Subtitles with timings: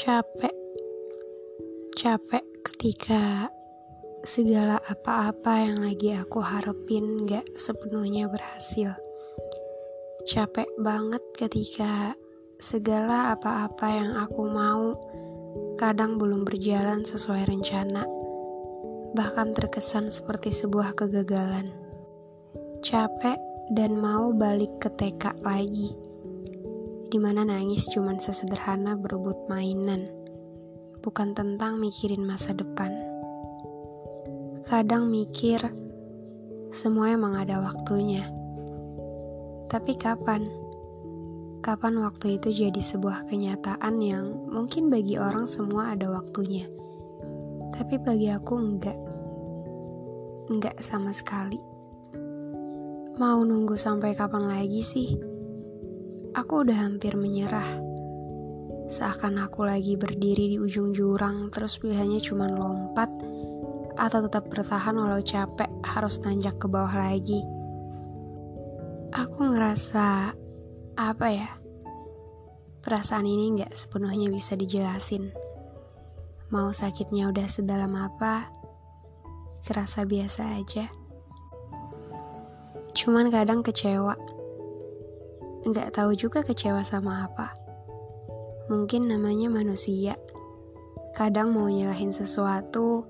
[0.00, 0.56] Capek,
[1.92, 3.52] capek ketika
[4.24, 8.96] segala apa-apa yang lagi aku harapin gak sepenuhnya berhasil.
[10.24, 12.16] Capek banget ketika
[12.56, 14.96] segala apa-apa yang aku mau
[15.76, 18.08] kadang belum berjalan sesuai rencana,
[19.12, 21.68] bahkan terkesan seperti sebuah kegagalan.
[22.80, 23.36] Capek
[23.68, 26.09] dan mau balik ke TK lagi
[27.10, 30.06] di mana nangis cuman sesederhana berebut mainan,
[31.02, 32.94] bukan tentang mikirin masa depan.
[34.62, 35.58] Kadang mikir,
[36.70, 38.30] semua emang ada waktunya.
[39.66, 40.46] Tapi kapan?
[41.58, 46.70] Kapan waktu itu jadi sebuah kenyataan yang mungkin bagi orang semua ada waktunya.
[47.74, 48.98] Tapi bagi aku enggak.
[50.46, 51.58] Enggak sama sekali.
[53.18, 55.29] Mau nunggu sampai kapan lagi sih?
[56.30, 57.66] Aku udah hampir menyerah.
[58.86, 63.10] Seakan aku lagi berdiri di ujung jurang, terus pilihannya cuma lompat
[63.98, 67.42] atau tetap bertahan walau capek harus nanjak ke bawah lagi.
[69.10, 70.30] Aku ngerasa
[70.94, 71.50] apa ya?
[72.78, 75.34] Perasaan ini nggak sepenuhnya bisa dijelasin.
[76.54, 78.54] Mau sakitnya udah sedalam apa,
[79.66, 80.86] kerasa biasa aja.
[82.94, 84.39] Cuman kadang kecewa
[85.60, 87.52] nggak tahu juga kecewa sama apa.
[88.72, 90.16] Mungkin namanya manusia.
[91.12, 93.04] Kadang mau nyalahin sesuatu,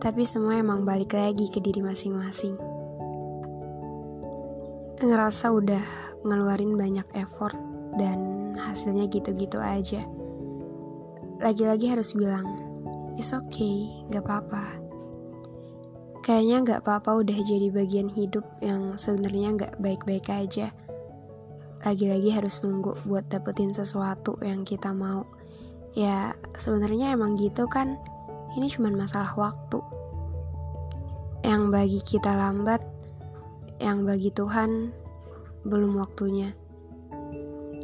[0.00, 2.56] tapi semua emang balik lagi ke diri masing-masing.
[5.02, 5.84] Ngerasa udah
[6.24, 7.58] ngeluarin banyak effort
[8.00, 10.08] dan hasilnya gitu-gitu aja.
[11.38, 12.48] Lagi-lagi harus bilang,
[13.20, 14.78] it's okay, gak apa-apa.
[16.24, 20.72] Kayaknya gak apa-apa udah jadi bagian hidup yang sebenarnya gak baik-baik aja
[21.86, 25.30] lagi-lagi harus nunggu buat dapetin sesuatu yang kita mau.
[25.94, 27.98] Ya, sebenarnya emang gitu kan.
[28.58, 29.78] Ini cuma masalah waktu.
[31.46, 32.82] Yang bagi kita lambat,
[33.78, 34.90] yang bagi Tuhan
[35.62, 36.50] belum waktunya.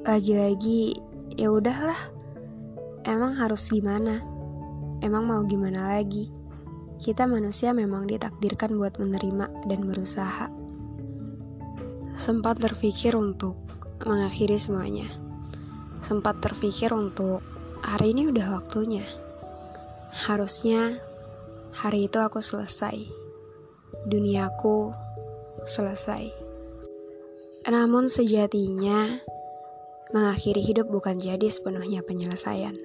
[0.03, 0.99] Lagi-lagi
[1.39, 1.99] ya udahlah.
[3.07, 4.25] Emang harus gimana?
[5.05, 6.33] Emang mau gimana lagi?
[6.99, 10.49] Kita manusia memang ditakdirkan buat menerima dan berusaha.
[12.15, 13.59] Sempat terpikir untuk
[14.05, 15.09] mengakhiri semuanya.
[16.05, 17.41] Sempat terpikir untuk
[17.81, 19.05] hari ini udah waktunya.
[20.29, 21.01] Harusnya
[21.73, 23.09] hari itu aku selesai.
[24.05, 24.93] Duniaku
[25.65, 26.29] selesai.
[27.65, 29.25] Namun sejatinya
[30.13, 32.77] mengakhiri hidup bukan jadi sepenuhnya penyelesaian.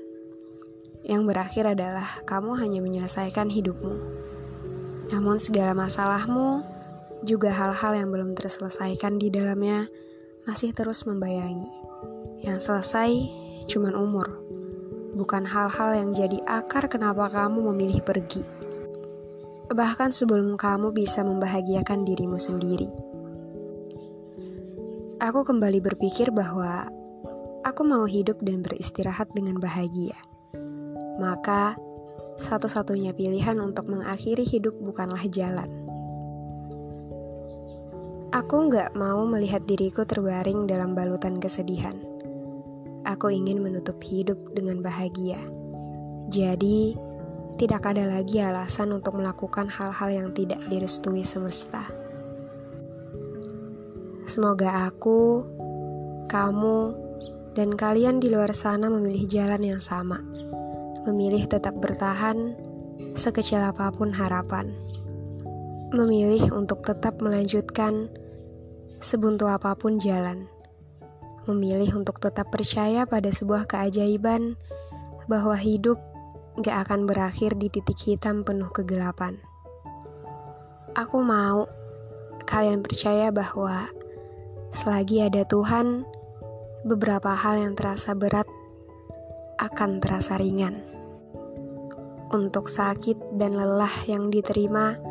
[1.04, 3.96] Yang berakhir adalah kamu hanya menyelesaikan hidupmu.
[5.12, 6.64] Namun segala masalahmu
[7.28, 9.92] juga hal-hal yang belum terselesaikan di dalamnya
[10.50, 11.70] masih terus membayangi.
[12.42, 13.12] Yang selesai
[13.70, 14.26] cuman umur,
[15.14, 18.42] bukan hal-hal yang jadi akar kenapa kamu memilih pergi.
[19.70, 22.90] Bahkan sebelum kamu bisa membahagiakan dirimu sendiri.
[25.22, 26.90] Aku kembali berpikir bahwa
[27.62, 30.18] aku mau hidup dan beristirahat dengan bahagia.
[31.22, 31.78] Maka,
[32.42, 35.89] satu-satunya pilihan untuk mengakhiri hidup bukanlah jalan
[38.30, 41.98] Aku nggak mau melihat diriku terbaring dalam balutan kesedihan.
[43.02, 45.42] Aku ingin menutup hidup dengan bahagia.
[46.30, 46.94] Jadi,
[47.58, 51.90] tidak ada lagi alasan untuk melakukan hal-hal yang tidak direstui semesta.
[54.30, 55.42] Semoga aku,
[56.30, 56.94] kamu,
[57.58, 60.22] dan kalian di luar sana memilih jalan yang sama.
[61.10, 62.54] Memilih tetap bertahan,
[63.18, 64.70] sekecil apa pun harapan
[65.90, 68.14] memilih untuk tetap melanjutkan
[69.02, 70.46] sebuntu apa pun jalan,
[71.50, 74.54] memilih untuk tetap percaya pada sebuah keajaiban
[75.26, 75.98] bahwa hidup
[76.62, 79.42] gak akan berakhir di titik hitam penuh kegelapan.
[80.94, 81.66] Aku mau
[82.46, 83.90] kalian percaya bahwa
[84.70, 86.06] selagi ada Tuhan,
[86.86, 88.46] beberapa hal yang terasa berat
[89.58, 90.86] akan terasa ringan.
[92.30, 95.09] Untuk sakit dan lelah yang diterima,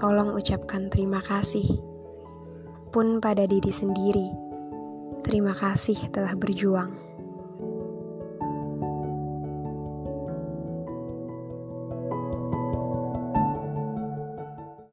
[0.00, 1.68] tolong ucapkan terima kasih.
[2.90, 4.28] pun pada diri sendiri.
[5.22, 7.09] Terima kasih telah berjuang.